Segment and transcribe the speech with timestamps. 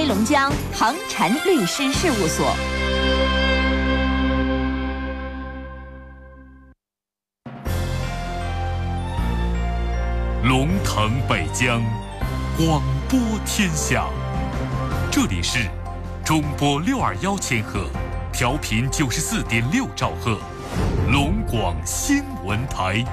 [0.00, 2.54] 黑龙江航禅律师事务所。
[10.44, 11.82] 龙腾北疆，
[12.56, 14.06] 广播天下。
[15.10, 15.68] 这里是
[16.24, 17.90] 中波六二幺千赫，
[18.32, 20.38] 调频九十四点六兆赫，
[21.10, 23.04] 龙广新闻台。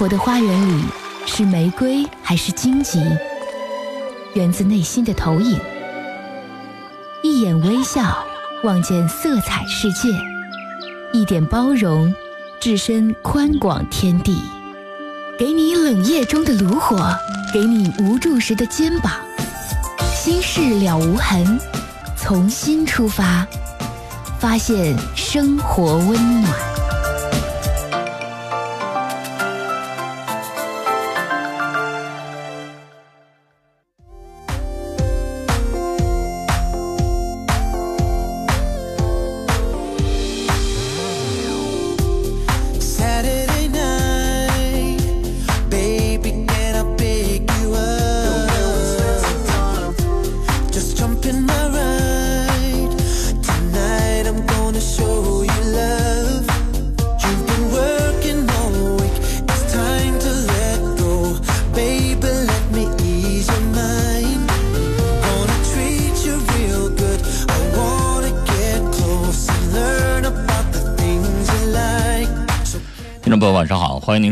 [0.00, 0.82] 活的花园里，
[1.26, 2.98] 是玫瑰还是荆棘？
[4.32, 5.60] 源自内心的投影。
[7.22, 8.24] 一眼微笑，
[8.64, 10.08] 望见色彩世界；
[11.12, 12.14] 一点包容，
[12.58, 14.40] 置身宽广天地。
[15.38, 17.14] 给你冷夜中的炉火，
[17.52, 19.12] 给你无助时的肩膀。
[20.14, 21.60] 心事了无痕，
[22.16, 23.46] 从心出发，
[24.38, 26.69] 发现生活温暖。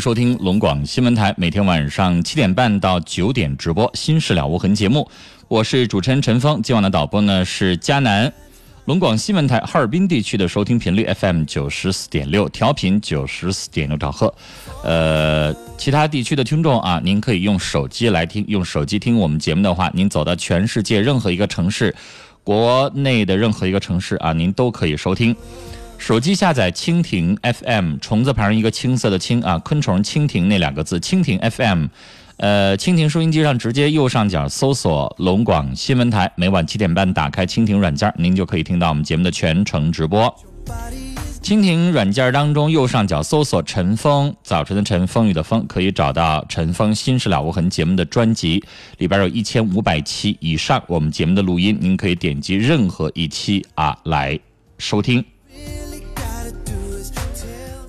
[0.01, 5.09] 收听龙广新闻台每天晚上七点半到九点直播《心事了无痕》节目，
[5.49, 6.63] 我是主持人陈峰。
[6.63, 8.33] 今晚的导播呢是佳南。
[8.85, 14.33] 龙广新闻台哈尔滨地区的收听频率 FM 九十四点六，调频九十四点六兆赫。
[14.85, 21.95] 呃，其他地区的听众啊，您可以用手机来听，用手机听我们节目的话，您走到全世界任何一个城市，
[22.45, 25.35] 国内的任何一个城市啊，您都可以收听。
[25.99, 31.87] 手机下载蜻蜓 FM，虫字旁一个青色的青啊，昆虫蜻蜓那两个字，蜻蜓 FM，
[32.39, 40.35] 呃，蜻蜓收音机上直接右上角搜索龙广新闻台，每晚七点半打开蜻蜓软件，您就可以听到我们节目的全程直播。
[41.43, 48.65] 蜻蜓软件当中右上角搜索陈峰，早晨的晨，风雨的风，可以找到陈峰心事了无痕节目的专辑，
[48.97, 54.39] 里边有一千五百期以上我们节目的录音，您可以点击任何一期啊来
[54.79, 55.23] 收听。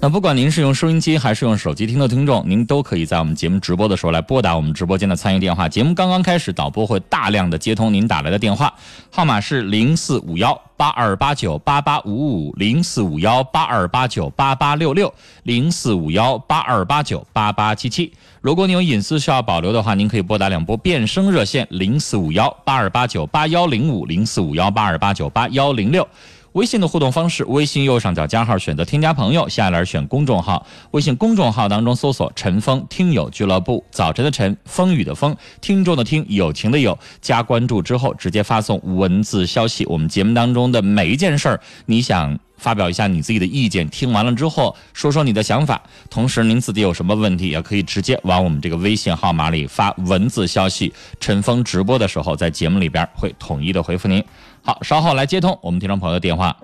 [0.01, 5.67] 那不管您是用收音机还是用手机听的听众，您都可以在我们节目直播的时候来拨打我们直播间的参与电话。
[5.67, 8.73] 节目刚刚开始，导播会大量的接通您打来的电话，
[9.11, 18.13] 号码是零四五幺八二八九八八五五零四五幺八二八九八八六六零四五幺八二八九八八七七。
[18.39, 26.07] 如果你有隐私需要保留的话，您可以拨打两拨变声热线零四五幺八二八九八幺零五零四五幺八二八九八幺零六。
[26.53, 30.65] 微信的互动方式，微信右上角加号选择添加朋友，下栏选公众号。
[30.91, 36.97] 微信公众号当中搜索“陈峰听友俱乐部”，早晨的晨，风雨的风，听众的听，友情的友。
[37.21, 39.85] 加关注之后，直接发送文字消息。
[39.85, 45.79] 我们节目当中的每一件事儿，你想发表一下你自己的意见，听完了之后说说你的想法。
[46.09, 50.91] 同时，您自己有什么问题，也可以直接往我们这个微信号码里发文字消息。
[51.19, 54.23] 陈峰直播的时候，在节目里边会统一的回复您。
[54.69, 56.55] 好，稍后来接通我们听众朋友的电话。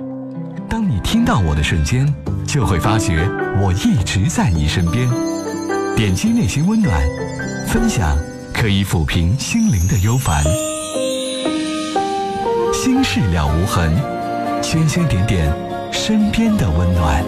[0.69, 2.05] 当你听到我的瞬间，
[2.45, 3.27] 就会发觉
[3.59, 5.09] 我一直在你身边。
[5.95, 7.01] 点击内心温暖，
[7.67, 8.15] 分享
[8.53, 10.43] 可以抚平心灵的忧烦。
[12.71, 13.91] 心事了无痕，
[14.61, 15.51] 圈圈点点
[15.91, 17.25] 身边的温暖。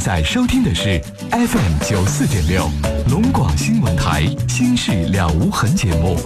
[0.00, 0.98] 在收听的是
[1.30, 2.70] FM 九四点六
[3.10, 6.16] 龙广新闻台《心事了无痕》节目，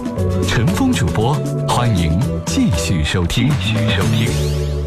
[0.47, 1.33] 陈峰主播，
[1.67, 3.49] 欢迎继续收听。
[3.59, 4.84] 继续收听。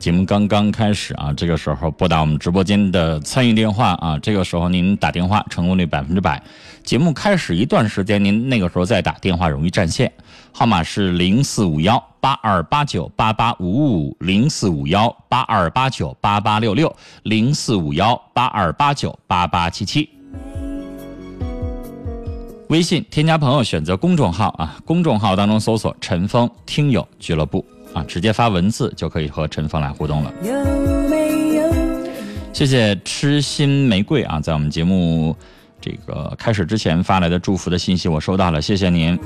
[0.00, 6.42] 节目刚刚开始啊，这个时候拨打我们直播间的参与电话啊，这个时候您打电话成功率百分之百。
[6.82, 10.10] 节目开始一段时间，您那个时候再打电话容易占线，
[10.52, 20.08] 号码是零四五幺八二八九八八五五零四五幺八二八九八八六六零四五幺八二八九八八七七。
[22.70, 30.32] 微信添加朋友，选择公众号啊，公众号当中搜索“陈峰听友俱乐部”啊，直接发文字就可以和陈峰来互动了。
[32.52, 35.34] 谢谢痴心玫瑰啊，在我们节目
[35.80, 39.18] 这个开始之前发来的祝福的信息，我收到了，谢谢您。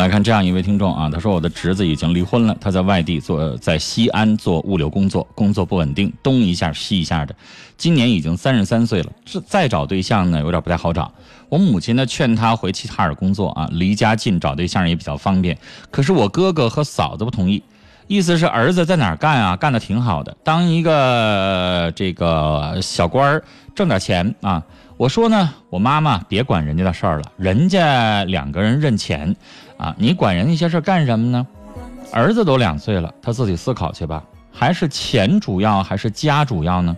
[0.00, 7.34] 来看这样一位听众啊，他说我的侄子已经离婚了，他在外地做，在西安做物流工作，工作不稳定，东一下西一下的，
[7.76, 11.12] 今年已经三十三岁了，这再找对象呢有点不太好找。
[11.50, 15.58] 我母亲呢劝他回齐齐哈尔工作啊，离家近，找对象也比较方便。
[15.90, 17.62] 可是我哥哥和嫂子不同意，
[18.06, 23.44] 意思是儿子在哪儿干啊，干的挺好的，当一个这个小官儿，
[23.74, 24.64] 挣点钱啊。
[24.96, 29.34] 我说呢，我妈妈别管人家的事儿了，人家两个人认钱，
[29.80, 31.46] 啊，你管人那些事儿干什么呢？
[32.12, 34.22] 儿子都两岁了，他自己思考去吧。
[34.52, 36.94] 还是钱主要，还是家主要呢？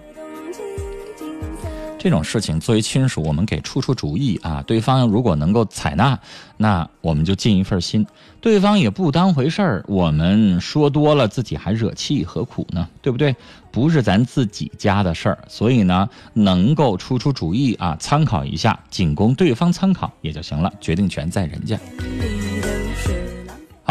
[1.97, 4.61] 这种事情作为亲属，我们给出出主意啊。
[4.67, 6.19] 对方如果能够采纳，
[6.57, 8.03] 那我们就尽一份心；
[8.41, 12.89] 对方也不当回事儿，我们说多了自己还惹气，何苦呢？
[13.01, 13.37] 对不对？
[13.71, 21.79] 不是咱自己家的事儿，所以呢，能够出出主意啊，参考一下，仅供对方参考也就行了，决定权在人家。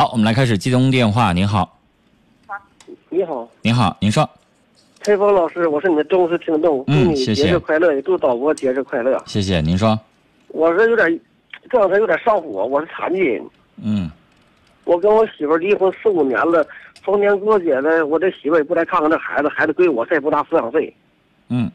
[0.01, 1.31] 好，我们来开始接通电话。
[1.31, 1.77] 您好，
[3.09, 4.27] 你好，您好，您说。
[5.03, 9.21] 陈峰老师，我是你的忠实听众，祝你节日快乐，也祝导播节日快乐。
[9.27, 9.99] 谢谢，您说。
[10.47, 11.07] 我是有点，
[11.69, 13.43] 这两天有点上火，我是残疾人。
[13.83, 14.09] 嗯。
[14.85, 16.65] 我跟我媳妇离婚四五年了，
[17.03, 20.91] 逢年过节的，我这媳妇也不来看看这孩子，孩子归我，再也不拿抚养费。
[21.49, 21.71] 嗯。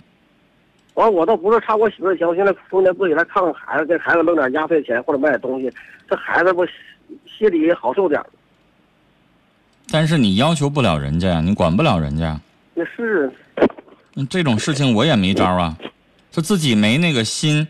[0.94, 5.73] 完，我倒不是差我媳妇钱，我现在逢年过节来看看孩子，给孩子弄点压岁钱或者买点东西，
[6.11, 6.67] 这孩子不
[7.38, 8.20] 心里好受点。
[9.90, 12.38] 但是你要求不了人家呀，你管不了人家。
[12.74, 13.32] 那是，
[14.28, 15.76] 这种事情我也没招啊，
[16.32, 17.66] 他自己没那个心，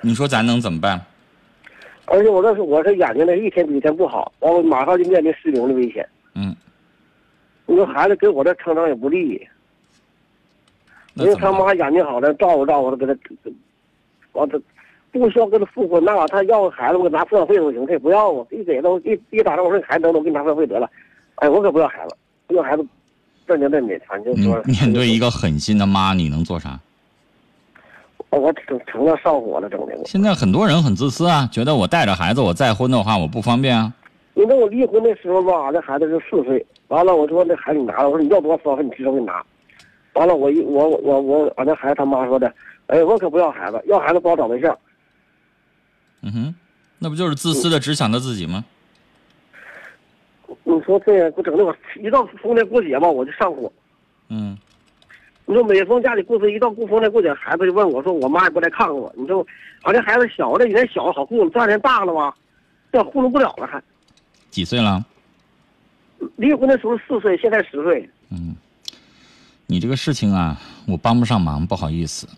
[0.00, 1.04] 你说咱能怎么办？
[2.06, 6.06] 而且我这是我这眼睛呢，一天比一天不好，完了马上就面临失明的危险。
[6.34, 6.54] 嗯，
[7.66, 9.46] 你说孩子给我这成长也不利，
[11.14, 13.16] 因为他妈眼睛好了，照顾照顾他，给他，
[14.32, 14.60] 完他
[15.12, 20.90] 不需要跟他复婚，那他要个孩子我给拿抚养费都行，他也不要啊，一给都一一打电话说孩子等等，我给你拿抚养费得了，
[21.36, 22.16] 哎，我可不要孩子，
[22.48, 22.84] 要孩子。
[23.44, 26.78] 正经正经，反正说面对一个狠心的妈，你能做啥？
[28.30, 29.98] 我成成了上火了，整的。
[30.04, 33.92] 现在很多人很自私啊，觉得我带着孩子，我再婚的话我不方便啊。
[34.34, 39.44] 你知道我离婚的时候吧，这孩子是四岁，完了我说那孩子你拿了，我说你要多少抚养费，你提我给你拿。
[40.14, 42.50] 完了我一我我我俺那孩子他妈说的，
[42.86, 44.78] 哎，我可不要孩子，要孩子不好找对象。
[46.22, 46.54] 嗯哼，
[46.98, 48.64] 那不就是自私的只想到自己吗？
[50.64, 53.70] 你说这给我整的我一到逢年过节吧，我就上火。
[54.28, 54.56] 嗯。
[55.44, 59.44] 你说每逢家里过节，一到过逢年过节，孩子就问我说：“我妈也不来看看我。”你说，
[59.82, 62.34] 好像孩子小，这几年小好糊弄，这两年大了吧，
[62.92, 63.82] 这糊弄不了了还。
[64.50, 65.04] 几岁了？
[66.36, 68.08] 离婚的时候四岁，现在十岁。
[68.30, 68.54] 嗯。
[69.66, 72.28] 你这个事情啊，我帮不上忙，不好意思。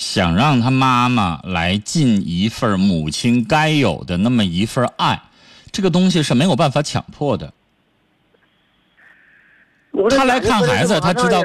[0.00, 5.20] 想让他妈妈来尽一份母亲该有的那么一份爱。
[5.70, 7.52] 这个东西是没有办法强迫的。
[10.08, 11.42] 他来看孩子，他知道，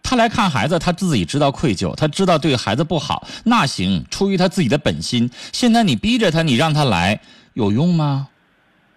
[0.00, 3.26] 他来看孩子，他自己知道愧疚，他知道对孩子不好。
[3.42, 5.28] 那行，出于他自己的本心。
[5.52, 7.20] 现在你逼着他，你让他来，
[7.54, 8.28] 有用吗？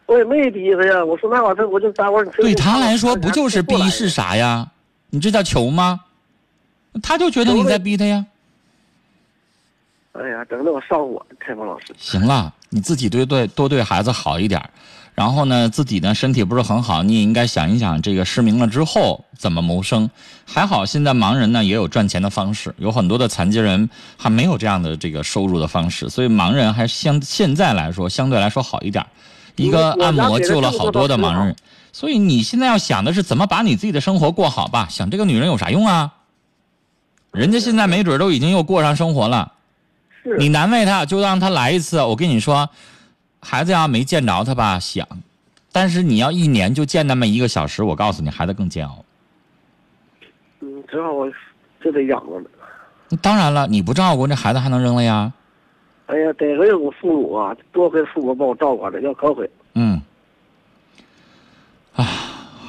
[0.05, 1.03] 我也没逼他呀。
[1.03, 2.25] 我说那玩意儿，我就待会儿。
[2.37, 4.69] 对他来说，不就是逼是啥呀？
[5.09, 6.01] 你这叫求吗？
[7.01, 8.23] 他就觉得你在逼他呀。
[10.13, 11.85] 哎呀，整的我上火，开峰老师。
[11.97, 14.61] 行了，你自己对对多对孩子好一点，
[15.15, 20.09] 然后呢，自己呢身体不是很好，你也应该想一想，这个失明了之后怎么谋生。
[20.45, 29.05] 还好现在盲人呢也有赚钱的方式，有很多的残疾人还没有这样的这个收入的方式，所以盲人还相现在来说相对来说好一点。
[29.55, 31.55] 一个按摩救了好多的盲人，
[31.93, 34.87] 所以你现在要想的是怎么把你自己的生活过好吧？
[34.89, 36.11] 想这个女人有啥用啊？
[37.31, 39.53] 人家现在没准都已经又过上生活了。
[40.37, 42.01] 你难为他，就让他来一次。
[42.01, 42.69] 我跟你说，
[43.39, 45.05] 孩子要没见着他吧，想；
[45.71, 49.03] 但是你要一年就见那么一个小时，我告诉你，孩子更煎熬。
[50.59, 51.09] 嗯，只好
[51.83, 52.45] 就得养着了。
[53.21, 55.31] 当然了，你不照顾，那孩子还能扔了呀？
[56.05, 59.49] 哎呀，得亏我父母啊，多亏父母把我照顾着，要可悔。
[59.73, 60.01] 嗯，
[61.95, 62.03] 啊，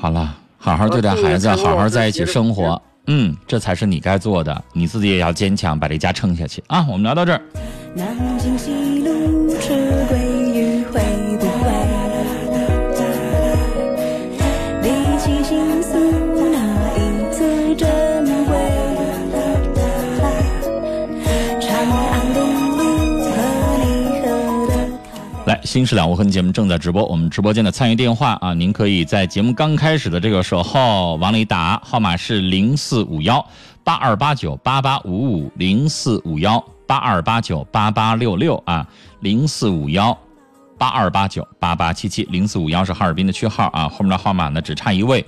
[0.01, 2.81] 好了，好好对待孩子，好好在一起生活。
[3.07, 6.87] 嗯，这才是你该做的，你自己也要坚强，把这家撑下去啊！
[6.89, 7.43] 我们聊到这儿。
[7.95, 8.57] 南京
[25.73, 33.43] 新事了无痕节目正在直播，我们直播间的参与电话啊，您可以在节目刚开始的这个时候往里打，号码是零四五幺
[33.83, 38.87] 八二八九八八五五零四五幺八二八九八八六六啊，
[39.21, 40.14] 零四五幺
[40.76, 45.25] 八二八九八八七七，零四五幺是哈尔滨的区号啊，后面的号码呢只差一位，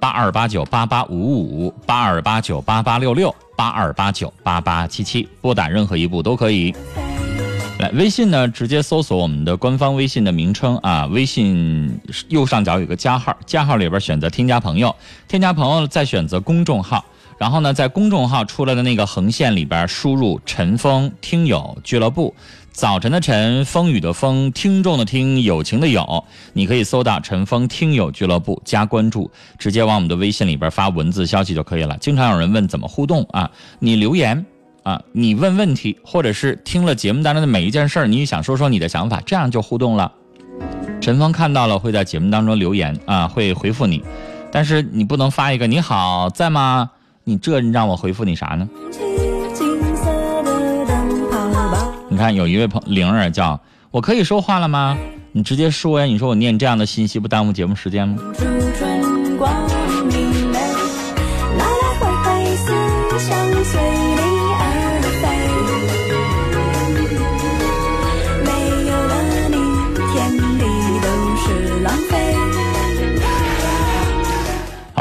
[0.00, 6.74] 八二八九八八五五八二八九八八六六八二八九八八七七，拨打任何一部都可以。
[7.82, 14.94] 来，微信呢，直接搜索我们的官方微信的名称啊，微信右上角有个加号，加号里边选择添加朋友，
[15.26, 17.04] 添加朋友再选择公众号，
[17.38, 22.32] 然后呢，在公众号出来的那个横线里边输入“陈峰听友俱乐部”，
[22.70, 31.98] 早晨的晨，风雨的风，听众的听，友情的友，你可以搜到“陈峰听友俱乐部”加关注，直接往我们的微信里边发文字消息就可以了。
[31.98, 34.46] 经常有人问怎么互动啊，你留言。
[34.82, 40.10] 啊，你问问题，或者是听了节目当中的每一件事儿，你想说说你的想法，这样就互动了。
[41.00, 44.02] 陈峰看到了会在节目当中留言啊，会回复你。
[44.50, 46.90] 但是你不能发一个“你好，在吗？”
[47.24, 48.68] 你这让我回复你啥呢？
[52.08, 53.58] 你看有一位朋灵儿叫
[53.90, 54.98] 我可以说话了吗？
[55.32, 58.16] 你直接说呀，你说我念这样的信息不耽误节目时间吗？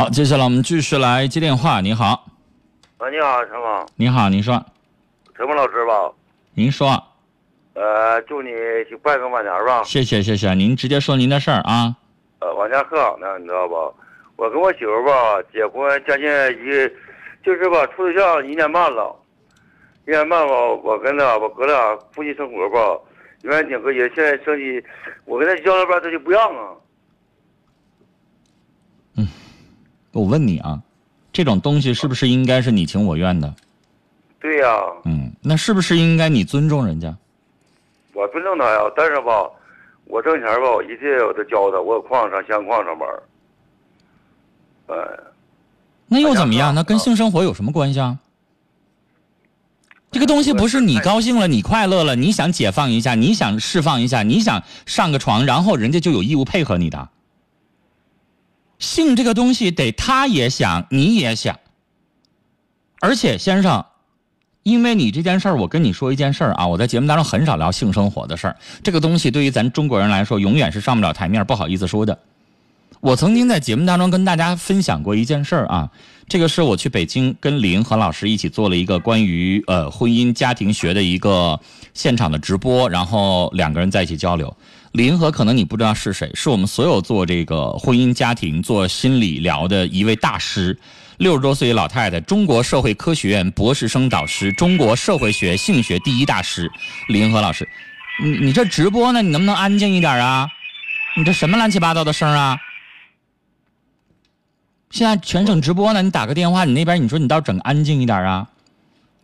[0.01, 1.79] 好，接下来我们继续来接电话。
[1.79, 2.25] 你好，
[2.97, 3.85] 喂，你好，陈峰。
[3.95, 4.53] 你好，您说。
[5.37, 6.11] 陈峰老师吧。
[6.55, 6.91] 您说。
[7.75, 8.49] 呃，祝你
[9.03, 9.83] 拜个晚年吧。
[9.83, 10.55] 谢谢，谢谢。
[10.55, 11.95] 您直接说您的事儿啊。
[12.39, 13.75] 呃，晚年很好呢，你知道吧？
[14.37, 16.89] 我跟我媳妇吧结婚将近一，
[17.45, 19.15] 就是吧处对象一年半了，
[20.07, 20.53] 一年半吧，
[20.83, 22.99] 我跟他我哥俩夫妻生活吧，
[23.43, 24.11] 原来挺和谐。
[24.15, 24.83] 现在生气，
[25.25, 26.73] 我跟他交了班，他就不让啊。
[30.11, 30.81] 我问你啊，
[31.31, 33.53] 这种东西是不是应该是你情我愿的？
[34.39, 34.67] 对呀。
[35.05, 37.15] 嗯，那是不是应该你尊重人家？
[38.13, 39.49] 我尊重他呀，但是吧，
[40.05, 41.79] 我挣钱吧，我一切我都教他。
[41.79, 43.07] 我有矿上镶矿上班。
[44.87, 44.95] 哎。
[46.07, 46.75] 那又怎么样？
[46.75, 48.17] 那跟性生活有什么关系啊？
[50.11, 57.07] 这个东西不是你高兴了，你快乐了，你想解放一下，你想释放一下，你想上个床，然后人家就有义务配合你的。
[58.81, 61.57] 性这个东西得他也想，你也想。
[62.99, 63.85] 而且先生，
[64.63, 68.57] 因为你这件事儿，我跟你说一件事儿啊，我在节目当中很少聊性生活的事儿。
[68.83, 72.19] 这个东西对于咱中国人来说，永远是上不了台面，不好意思说的。
[72.99, 75.89] 我曾经在节目当中跟大家分享过一件事儿啊，
[76.27, 81.59] 这个是我去北京跟林和老师一起做了一个关于呃婚姻家庭学的一个
[81.93, 84.55] 现场的直播，然后两个人在一起交流。
[84.91, 90.77] 李银河可能你不知道是谁，是我们所有做这个婚姻家庭、做心理疗的一位大师，
[91.17, 96.69] 六十多岁老太太，中国社会科学院博士生导师，中国社会学性学第一大师，
[97.07, 97.67] 林和老师。
[98.21, 99.21] 你你这直播呢？
[99.21, 100.47] 你能不能安静一点啊？
[101.15, 102.59] 你这什么乱七八糟的声啊？
[104.89, 108.45] 现在全省直播呢，你打个电话，你那边你说你倒整安静一点啊？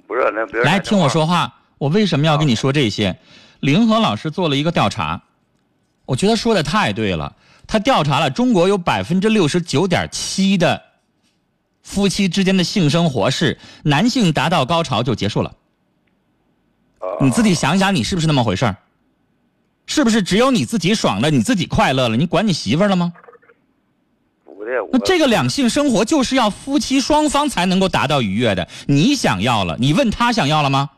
[0.07, 1.53] 不是，那别来听我说话。
[1.77, 3.19] 我为什么要跟你说这些？
[3.59, 5.21] 林和老师做了一个调查。
[6.07, 7.35] 我觉得说的太对了。
[7.67, 10.81] 他调查了中国有百分之六十九点七的
[11.83, 15.53] 夫妻之间的性生活是男性达到高潮就结束了。
[17.19, 18.75] 你自己想想，你是不是那么回事
[19.85, 22.17] 是不是只有你自己爽了，你自己快乐了？
[22.17, 23.13] 你管你媳妇了吗？
[24.91, 28.67] 那这个两性生活就是要夫妻双方才能够达到愉悦的。
[28.87, 30.89] 你想要了，你问他想要了吗？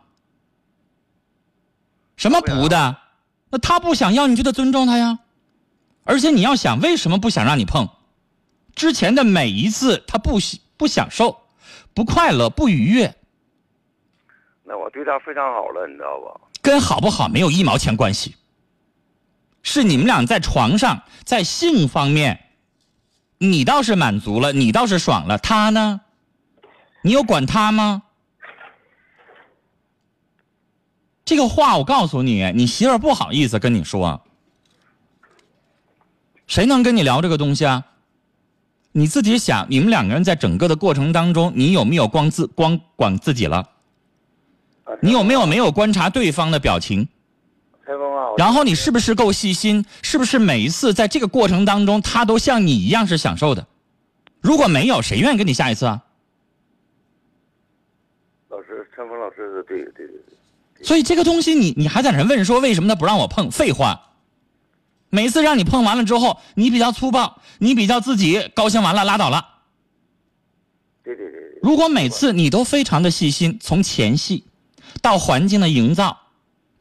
[2.15, 2.97] 什么不的？
[3.49, 5.19] 那他不想要，你就得尊重他呀。
[6.03, 7.89] 而且你要想，为什么不想让你碰？
[8.75, 10.39] 之前的每一次，他不
[10.77, 11.37] 不享受，
[11.93, 13.15] 不快乐，不愉悦。
[14.63, 16.41] 那我对他非常好了，你知道吧？
[16.61, 18.35] 跟好不好没有一毛钱关系。
[19.61, 22.39] 是你们俩在床上，在性方面，
[23.39, 26.01] 你倒是满足了，你倒是爽了，他呢？
[27.01, 28.03] 你有管他吗？
[31.29, 34.19] 这个话我告诉你，你媳妇儿不好意思跟你说，
[36.47, 37.85] 谁能跟你聊这个东西啊？
[38.93, 43.57] 你自己想，你们两个人在整个的过程当中，你有没有光自光管自己了？
[44.85, 47.07] 啊你有没有没有观察对方的表情？
[48.35, 49.85] 然后你是不是够细心？
[50.01, 53.67] 是不是每一次在这个过程当中，他都像你一样是享受的？
[54.41, 56.03] 如果没有，谁愿意跟你下一次啊？
[58.47, 60.28] 老师，陈峰老师是对的，对对对。
[60.83, 63.51] 所以这个东西你，你还在那问说为什么他不让我碰？
[63.51, 64.01] 废话，
[65.09, 69.45] 每次让你碰完了之后，你比较粗暴，你比较自己高兴完了拉倒了。
[71.03, 74.45] 对对对对，如果每次你都非常的细心，从前戏
[75.01, 76.17] 到环境的营造，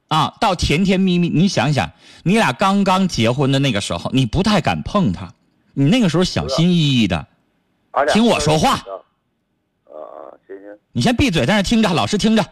[0.08, 1.90] 啊，到甜甜蜜蜜，你想想，
[2.22, 5.32] 你俩刚刚结婚的那个时候，你不太敢碰他，
[5.74, 7.26] 你那个时候小心翼翼的。
[8.12, 8.84] 听我说话啊
[9.86, 9.98] 啊啊！
[10.46, 12.44] 行行你先闭嘴，在那听着，老师听着。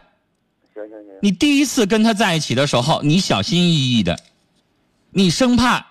[1.21, 4.19] 你第一次跟他在一起的时候，你小心翼翼的，
[5.11, 5.85] 你生怕，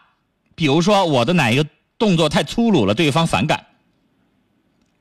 [0.54, 1.66] 比如说我的哪一个
[1.98, 3.66] 动作太粗鲁了，对方反感。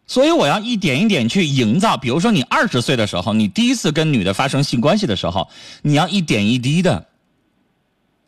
[0.07, 1.97] 所以我要一点一点去营造。
[1.97, 5.49] 比如说你二十岁的时候，你第一次跟女的发生性关系的时候，
[5.81, 7.07] 你要一点一滴的，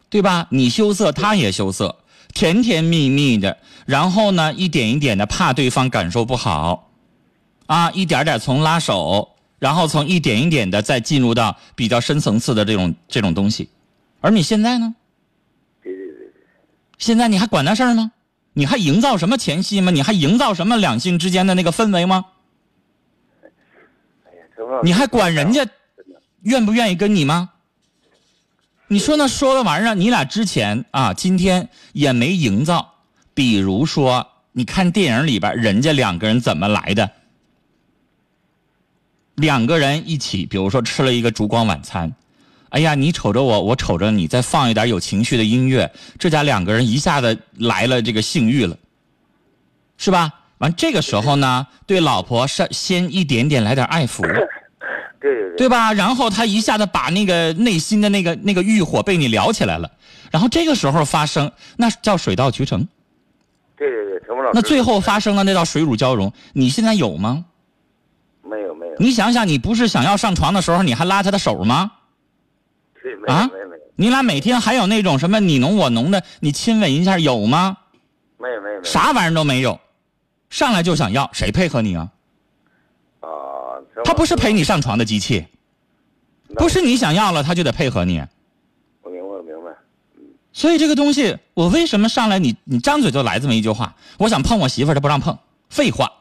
[0.10, 0.48] 对吧？
[0.50, 1.96] 你羞涩，他也羞涩，
[2.34, 6.90] 甜甜蜜蜜的，然后呢，一点一点的，怕对方感受不好，
[7.68, 13.70] 啊，一点点从拉手，然后从一点一点的再进入到比较深层次的这种这种东西。
[14.22, 14.96] 而你现在呢？
[15.82, 16.32] 对对对对，
[16.98, 18.12] 现在你还管那事儿吗？
[18.54, 19.92] 你还营造什么前戏吗？
[19.92, 22.26] 你还营造什么两性之间的那个氛围吗？
[24.84, 25.66] 你还管人家
[26.42, 27.52] 愿不愿意跟你吗？
[28.88, 32.96] 你说那说的玩意儿，你俩之前啊，今天也没营造。
[33.34, 37.12] 比如说，你看电影里边人家两个人怎么来的？
[39.38, 42.12] 两个人一起，比如说吃了一个烛光晚餐，
[42.70, 48.76] 哎呀，你瞅着我，我瞅着你，再放一点有情绪的音乐，这家两个人一下子来了这个性欲了，
[49.98, 50.34] 是吧？
[50.58, 54.24] 完这个时候呢，对老婆是先一点点来点爱抚。
[55.22, 55.94] 对对对，对吧？
[55.94, 59.92] 然后他一下子把那个内心的那个那个欲火被你撩起来了，
[60.32, 62.88] 然后这个时候发生，那叫水到渠成。
[63.78, 67.46] 对对对，陈峰老师，那最后发生的那道水乳交融，你现在有吗？
[68.44, 71.92] 没有没有，你想想，你不是想要上床的时候，你还拉他的手吗？
[73.28, 73.50] 啊
[73.96, 77.78] 你俩每天还有那种什么你侬我侬的，你亲吻一下有吗？
[78.38, 79.80] 没有没有没有，啥玩意儿都没有，
[80.52, 82.12] 上来就想要，谁配合你啊？
[83.22, 83.28] 啊？
[84.06, 85.48] 他不是陪你上床的机器，
[86.56, 88.24] 不是你想要了他就得配合你。
[89.02, 89.72] 我明白我明白，
[90.54, 93.96] 所以这个东西，我为什么上来你你张嘴就来这么一句话？
[94.20, 95.36] 我想碰我媳妇儿，她不让碰，
[95.70, 96.12] 废话。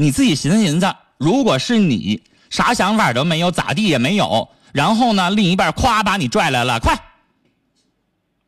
[0.00, 6.98] 你自己寻思寻思，如果是你，啥想法都没有，咋地也没有，然后呢，另一半咵把你拽来了，快，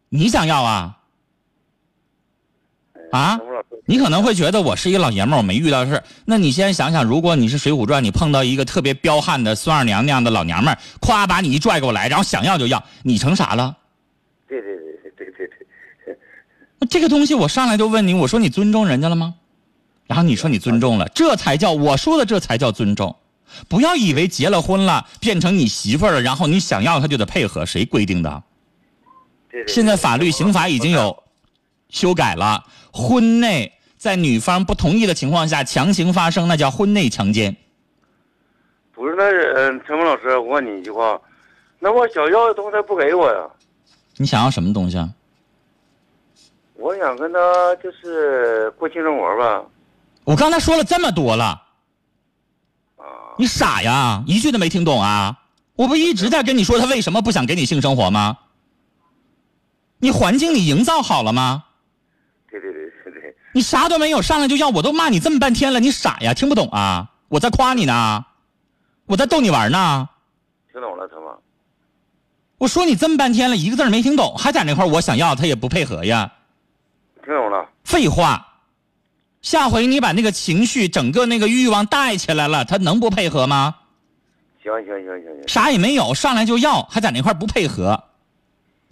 [0.08, 0.96] 你想要啊？
[3.12, 3.38] 啊
[3.84, 6.04] 你可能会觉得我是一老爷们儿，我没遇到事儿。
[6.24, 13.76] 那你先想想，如果你是《水浒传》，你碰到一个特别彪悍的孙二娘那样的老娘们儿，咵把你一拽过来，然后想要就要，你成啥了？
[14.48, 15.46] 对对对对对对
[16.06, 16.18] 对，
[16.78, 19.34] 那 这个东西我上来就问你，我说你尊重人家了吗？
[20.12, 23.16] 然后你说你尊重了，这才叫我说的，这才叫尊重。
[23.66, 28.42] 不要以为结了婚了变成你媳妇儿了，然后你想要他就得配合，谁规定的？
[29.66, 31.22] 现在法律刑法已经有
[31.88, 37.57] 修改了，婚内在女方不同意的情况下强行发生，那叫婚内强奸。
[38.92, 41.18] 不是那嗯，陈峰老师，我问你一句话，
[41.79, 43.48] 那我想要的东西他不给我呀？
[44.18, 45.09] 你想要什么东西啊？
[46.75, 47.38] 我想跟他
[47.77, 49.64] 就是过性生活吧，
[50.24, 51.62] 我刚才说了这么多了，
[52.96, 53.04] 啊，
[53.38, 54.22] 你傻呀？
[54.26, 55.38] 一句都没听懂啊？
[55.74, 58.38] 我不一直在跟你说他为什么不想给你性生活吗？
[59.98, 61.64] 你环境你营造好了吗？
[62.50, 66.35] 对对对对对，你啥都没有，上来就要，我都骂你这么半天了，你傻呀？
[66.35, 67.11] 听不懂啊？
[67.28, 68.24] 我在夸你呢，
[69.06, 70.08] 我在逗你玩呢。
[70.70, 71.26] 听懂了，陈峰。
[72.58, 76.30] 我说你这么半天了，一个字儿没听懂，还在那块儿我想要，他也不配合呀。
[77.24, 78.51] 听懂了，废话，
[79.42, 83.74] 下回你把那个情绪、整个那个欲望带起来了，他能不配合吗？
[84.62, 88.05] 行行行行行，啥也没有，上来就要，还在那块不配合，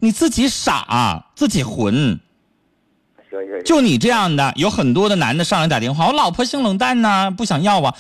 [0.01, 2.19] 你自己傻，自己混。
[3.31, 7.97] 行行行，就你这样的，有很多的男的上来打电话，我老婆性冷淡呐、不想要啊。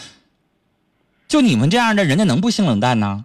[1.28, 3.24] 就你们这样的，人家能不性冷淡呢？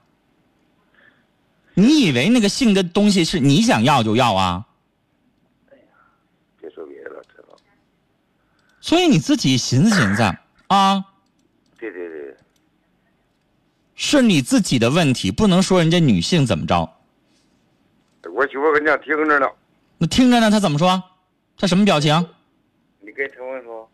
[1.74, 4.66] 你以为那个性的东西是你想要就要啊？
[6.62, 7.58] 别说别的了，陈峰。
[8.86, 10.22] 所以你自己寻思寻思
[10.68, 11.04] 啊，
[11.80, 12.38] 对对对，
[13.96, 16.88] 是你自己的问题，不能说人家女性怎么着。
[18.32, 19.48] 我媳妇跟家听着呢，
[19.98, 21.02] 那听着呢，她怎么说？
[21.58, 22.14] 她什么表情？
[23.00, 23.90] 你跟陈文说。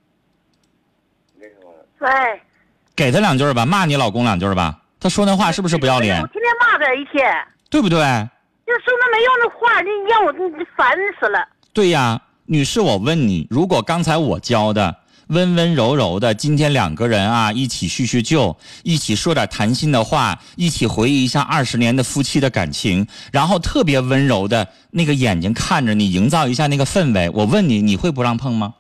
[1.40, 1.72] 那什么？
[2.00, 2.42] 喂，
[2.94, 4.82] 给她两句儿吧，骂你老公两句儿吧。
[5.00, 6.28] 她说那话是不是不要脸我？
[6.28, 7.34] 天天骂他一天，
[7.70, 7.98] 对不对？
[8.66, 11.48] 就说那没用的话，你让我你烦死了。
[11.72, 12.22] 对呀，
[12.52, 14.94] 女士，我问你，如果刚才我教的
[15.28, 28.74] 温温柔柔的，今天两个人啊一起叙叙旧，一起说点谈心的话，一起回忆一下二十年的夫妻的感情，然后特别温柔的那个眼睛看着你，营造一下那个氛围，我问你，你会不让碰吗？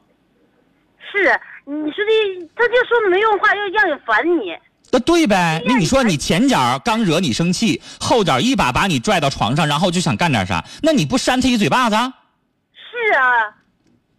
[1.09, 1.23] 是，
[1.63, 4.51] 你说的，他就说没用话，要让人烦你。
[4.91, 11.95] 那对呗，那你说你前脚刚惹你生气，后脚一把把你拽到床上，然后就想干点啥，那你不扇他一嘴巴子？
[12.91, 13.23] 是啊，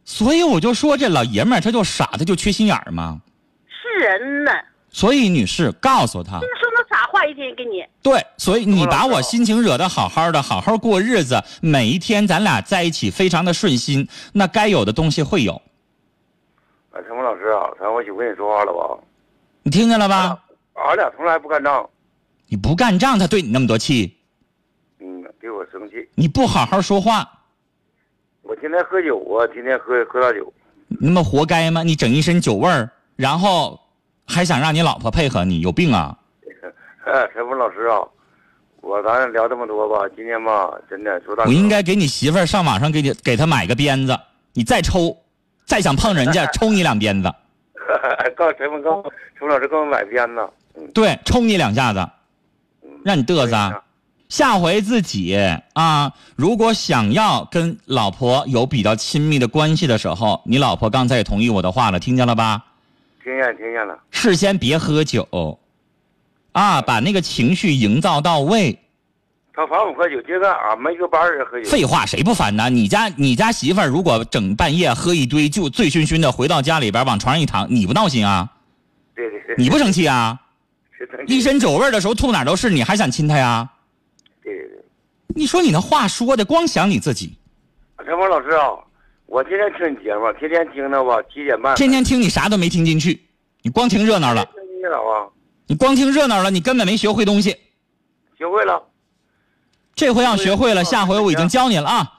[0.05, 3.21] 所以我就说这老爷们儿他就傻，他就缺心眼儿嘛。
[3.69, 4.53] 是人呢，
[4.91, 7.85] 所以女士告诉他就，说那傻话一天给你。
[8.03, 15.55] 对，所以你把我心情惹得好好的，好好过日子，每一天咱俩在一起非常的顺心，那该有的东西会有，
[16.91, 19.03] 啊，陈峰老师啊，咱我媳妇跟你说话了吧？
[19.63, 20.39] 你听见了吧？
[20.75, 21.89] 俺俩从来不干仗，
[22.49, 24.17] 你不干仗，他对你那么多气，
[25.01, 26.09] 嗯，对我生气。
[26.15, 27.29] 你不好好说话，
[28.43, 30.53] 我天天喝酒啊，天天喝喝大酒。
[31.01, 31.83] 那么活该吗？
[31.83, 33.79] 你整一身酒味儿，然后
[34.27, 36.17] 还想让你老婆配合你，有病啊！
[37.07, 37.99] 哎， 陈峰老师啊，
[38.81, 44.19] 我咱聊这么多吧，今天吧，真的说大，我应该给你媳妇儿上网上给你给她买个鞭子，
[44.53, 45.17] 你再抽，
[45.65, 47.33] 再想碰人家， 抽你两鞭子，
[48.37, 50.49] 告诉陈峰，告诉陈峰老师给我买鞭子。
[50.75, 52.01] 嗯，对，抽你两下子，
[52.83, 53.83] 嗯让你嘚瑟啊。
[54.33, 55.39] 下回自己
[55.75, 62.65] 啊，如果想要跟老婆有比较亲密的关系的时候，你老婆刚才也同意我的话了，听见了吧？
[63.23, 63.95] 听见听见了。
[64.11, 65.59] 事先别喝酒，
[66.53, 68.79] 啊，把那个情绪营造到位。
[69.53, 71.69] 他烦我喝酒，今天俺们一个班儿人喝酒。
[71.69, 72.71] 废话，谁不烦呢？
[72.71, 78.49] 你家你家媳妇儿如果整半夜喝一堆，就醉醺醺的回到家里边往床上一躺，你不闹心啊？
[79.15, 79.57] 对对对。
[79.59, 80.41] 你不生气啊？
[80.91, 83.69] 是生气一身酒味儿的时候吐哪儿都是，你还想亲她呀？
[85.35, 87.37] 你说你那话说的，光想你自己，
[87.99, 88.69] 陈峰老师啊，
[89.27, 91.75] 我天天听你节目，天天听的吧，七点半。
[91.77, 93.21] 天天听你啥都没听进去，
[93.63, 95.29] 你光听热闹了，听你了啊，
[95.67, 97.57] 你光听热闹了，你根本没学会东西。
[98.37, 98.83] 学会了。
[99.95, 102.13] 这回要学会了，下回我已经教你了啊。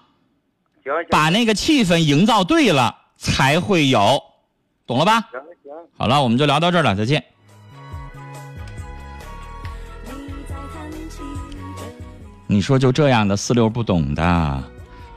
[1.10, 4.22] 把那个气氛营造对了，才会有，
[4.86, 5.22] 懂了吧？
[5.32, 5.72] 行行。
[5.98, 7.24] 好了，我们就聊到这儿了，再见。
[12.54, 14.64] 你说就这样的四六不懂的，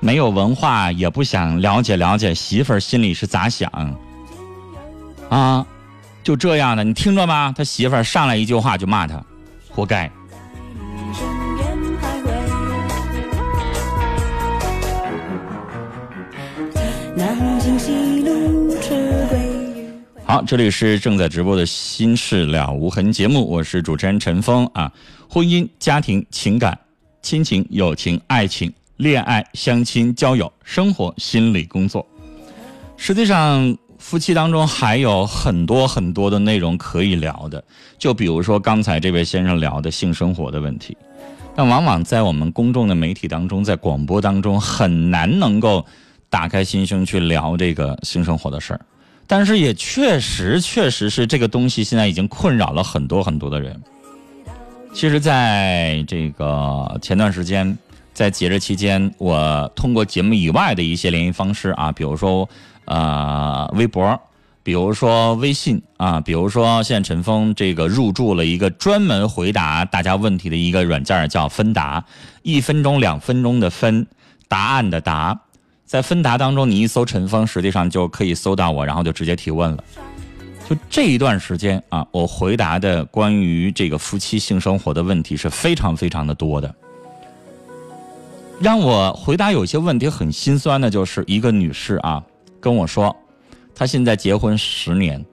[0.00, 3.70] 没有文化，也不想了解了解媳妇儿心里是咋想，
[5.28, 5.66] 啊，
[6.22, 7.52] 就这样的，你听着吗？
[7.54, 9.22] 他媳妇儿上来一句话就骂他，
[9.68, 10.10] 活该。
[20.24, 24.90] 好，这里是正在直播的《心事了无痕》节目，我是主持人陈峰啊。
[25.28, 26.78] 婚姻、家庭、情感、
[27.26, 32.06] 亲情、友情、爱情、恋爱、相亲、交友、生活、心理工作，
[32.96, 37.64] 实际上夫妻当中还有很多很多的内容可以聊的。
[37.98, 40.96] 就比如说刚才这位先生聊的性生活的问题，
[41.56, 45.84] 但往往在我们公众的媒体当中，在广播当中很难能够
[46.30, 48.80] 打开心胸去聊这个性生活的事儿。
[49.26, 53.82] 但是也确实，确实是这个东西现在已经困扰了很多很多的人。
[54.96, 57.76] 其实，在这个前段时间，
[58.14, 62.48] 在节日期间，我通过节目以外的一些联系方式啊，比如说
[62.86, 64.18] 呃微博，
[64.62, 72.02] 比如说微信啊，比如说现在陈峰这个入驻了一个专门回答大家问题的一个软件，叫芬达，
[72.40, 74.06] 一分钟两分钟的分，
[74.48, 75.38] 答案的答。
[75.84, 79.84] 在芬达当中，你一搜陈峰，实际上就可以搜到我，然后就直接提问了。
[80.68, 86.74] 就这一段时间啊，我回答的关于这个夫妻性生活的问题是非常非常的多的。
[88.60, 92.20] 让我回答有些问题很心酸的，就是一个女士啊
[92.58, 93.14] 跟我说，
[93.76, 95.24] 她现在结婚十年，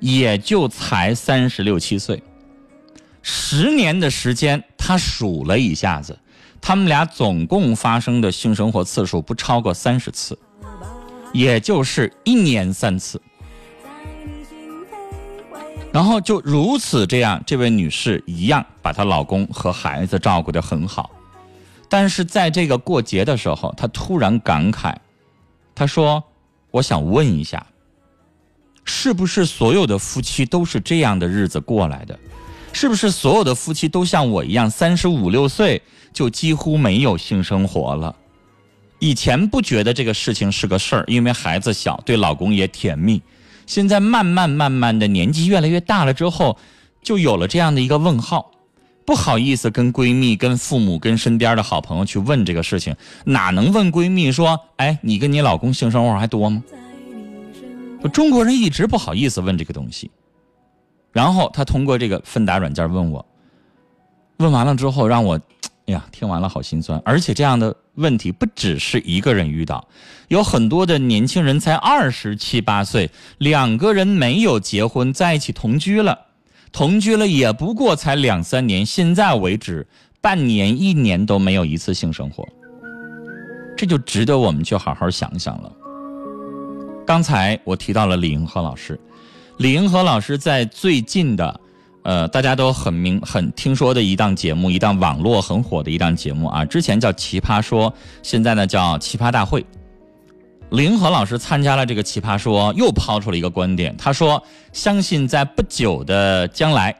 [0.00, 2.20] 也就才三十六七岁，
[3.22, 6.18] 十年的时间，她数了一下子。
[6.60, 10.36] 他们俩总共发生的性生活次数不超过三十次，
[11.32, 13.20] 也就是一年三次。
[15.94, 21.08] 然后就如此这样，这位女士一样把她老公和孩子照顾得很好。
[21.88, 24.92] 但是在这个过节的时候，她突然感慨，
[25.72, 26.20] 她说
[26.72, 27.64] ：“我想问一下，
[28.84, 32.18] 是不是所有的夫妻都是这样的日子过来的？
[32.72, 35.80] 是不是所有的夫妻都像我一样，三十五六岁
[36.12, 38.16] 就几乎没有性生活了？
[38.98, 43.22] 以前不觉得这个事情是个事儿，因为孩子小，对老公也甜蜜。
[43.66, 46.58] 现在慢慢慢慢的年纪越来越大了之后，
[47.02, 48.50] 就有了这样的一个问号，
[49.04, 56.62] 不好意思跟闺蜜、跟父母、跟身边的好朋友去问这个事情，哪能问闺蜜说：“哎，你跟你老公性生活还多吗？”
[58.12, 60.10] 中国人一直不好意思问这个东西。
[61.10, 63.24] 然后他通过这个芬达软件问我，
[64.38, 65.40] 问完了之后让我，
[65.86, 67.00] 哎呀，听完了好心酸。
[67.04, 69.86] 而且这样的问题不只是一个人遇到，
[70.28, 76.18] 有很多的年轻人才二十七八岁，两个人没有结婚，在一起同居了，
[76.72, 79.86] 同居了也不过才两三年，现在为止
[80.20, 82.48] 半年一年都没有一次性生活，
[83.76, 85.70] 这就值得我们去好好想想了。
[87.06, 88.98] 刚才我提到了李银河老师。
[89.58, 91.60] 李银河老师在最近的，
[92.04, 97.90] 呃，大家都很明很听说的一档节目，一档网络很火的一档节目啊，之前叫《奇葩说》，
[98.22, 99.62] 现在呢叫《奇葩大会》。
[100.70, 106.94] 林和老师参加了这个《奇葩说》，又抛出了一个观点，他说：“相信在不久的将来，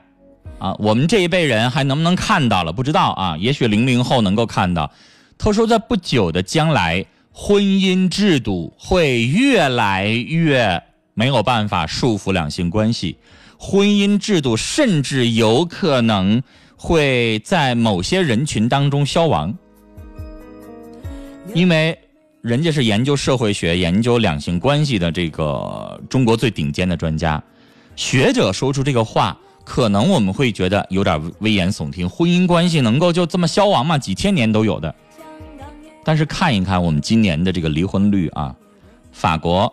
[0.58, 2.72] 啊，我们这一辈人还能不能看到了？
[2.72, 4.90] 不知道啊，也许零零后能够看到。”
[5.36, 10.82] 他说：“在不久的将来，婚姻制度会越来越……”
[11.16, 13.16] 没有办法束缚两性关系，
[13.66, 16.42] 婚姻制度甚至有可能
[16.76, 19.54] 会在某些人群当中消亡，
[21.54, 21.98] 因为
[22.42, 27.42] 人家是研究社会学、研究两性关系的这个中国最顶尖的专家，
[27.96, 32.06] 学者说出这个话，可能我们会觉得有点危言耸听。
[32.06, 33.96] 婚姻关系能够就这么消亡吗？
[33.96, 34.94] 几千年都有的。
[36.04, 38.54] 但是看一看我们今年的这个离婚率啊，
[39.10, 39.72] 法国。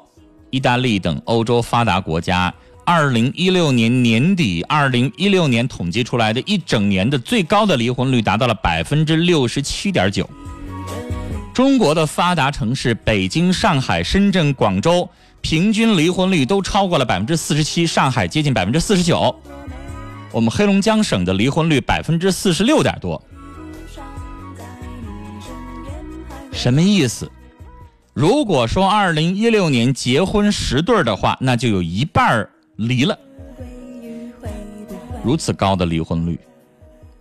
[0.49, 10.29] 意大利等欧洲发达国家，二零一六年年底，二零一六年统计出来的一整年的最高的离婚率达到了百分之六十七点九。
[11.53, 15.07] 中国的发达城市北京、上海、深圳、广州，
[15.41, 19.35] 平均离婚率都超过了百分之四十七，上海接近百分之四十九。
[20.31, 23.21] 我们黑龙江省的离婚率百分之四十六点多，
[26.51, 27.29] 什么意思？
[28.13, 32.49] 如果说二零一六年结婚十对的话，那就有一半儿
[32.87, 33.17] 离了。
[35.23, 36.39] 如此高的离婚率，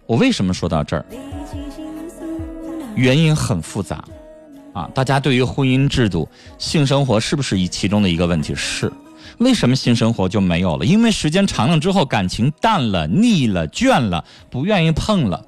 [0.07, 1.05] 我为什么说到这儿？
[2.96, 4.05] 原因很复杂，
[4.73, 8.55] 啊，大家对于婚姻制度、性生活是不是一其中的一个问题？
[8.55, 8.90] 是，
[9.38, 10.85] 为什么性生活就没有了？
[10.85, 15.46] 因为时间长了之后，感情淡了、腻了、倦了，不愿意碰了。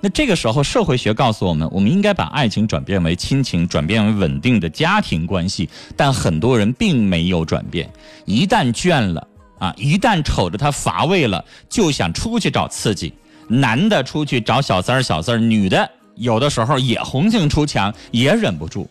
[0.00, 5.68] 那这个时候，社会学告诉我们，我们应该把爱情转变为亲情，转变为稳定的家庭关系。
[5.96, 7.90] 但很多人并没有转变，
[8.26, 9.26] 一旦倦了
[9.64, 13.14] 啊，一旦瞅着他乏味了，就想出去找刺激。
[13.48, 18.88] 男的出去找小三儿、小四儿，女的有的时候也红杏出墙，也忍不住。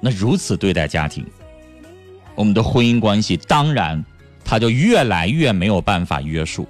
[0.00, 1.24] 那如此对待家庭，
[2.34, 4.04] 我们的婚姻关系当然，
[4.44, 6.68] 他就越来越没有办法约束。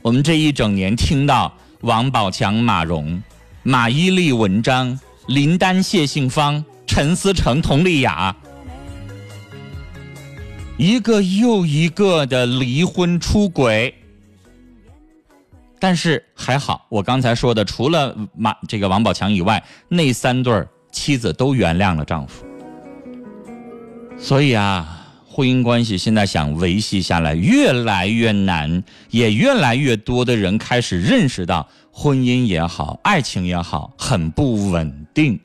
[0.00, 1.52] 我们这一整年听到。
[1.82, 3.20] 王宝强、马蓉、
[3.64, 8.32] 马伊琍、文章、林丹、谢杏芳、陈思诚、佟丽娅，
[10.82, 13.94] 一个又一个的离婚出轨。
[15.78, 22.44] 但是还好，我刚才说的，除了马这个王宝强以外，那三对妻子都原谅了丈夫。
[24.18, 24.98] 所以啊。
[25.34, 35.40] 婚姻关系现在想维系下来越来越难，也越来越多的人开始认识到婚姻也好，爱情也好，很不稳定。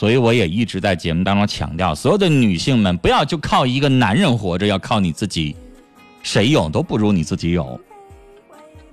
[0.00, 5.54] 所以我也一直在节目当中强调，所有的女性们不要就靠一个男人活着，要靠你自己，
[6.22, 7.78] 谁有都不如你自己有。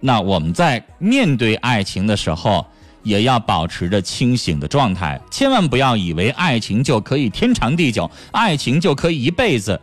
[0.01, 2.65] 那我们在面对爱情的时候，
[3.03, 9.79] 也要保持着清醒的状态，千万不要以为爱情就可以天长地久，爱情就可以一辈子。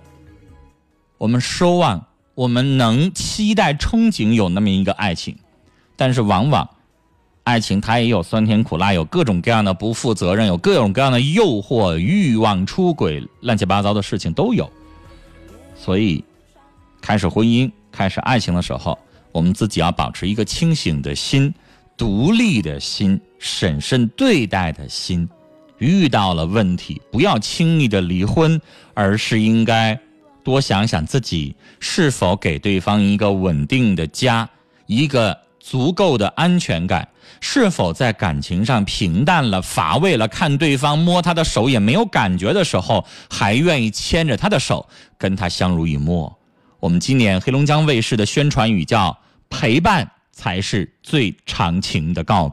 [1.16, 5.34] 我们奢望，我们能期待、憧憬有那么一个爱情，
[5.96, 6.68] 但是往往，
[7.44, 14.70] 爱情它也有酸甜苦辣，有各种各样的不负责任，有各种各样的诱惑、欲望、出轨、乱七八糟的事情都有。
[15.76, 16.24] 所以，
[17.00, 18.98] 开始婚姻、开始爱情的时候，
[19.30, 21.52] 我们自己要保持一个清醒的心、
[21.96, 25.28] 独立的心、审慎对待的心。
[25.78, 28.60] 遇到了问题，不要轻易的离婚，
[28.94, 29.98] 而是应该。
[30.42, 34.46] 多想想自己是否给对方一个稳定的家，
[34.84, 37.08] 一个足够的安全感，
[37.46, 46.34] 是否在感情上平淡了、乏味了，看对方摸他的手也没有感觉的时候，还愿意牵着他的手跟他相濡以沫。
[46.80, 49.18] 我们今年黑龙江卫视的宣传语叫
[49.50, 52.52] 陪伴才是最长情的告白。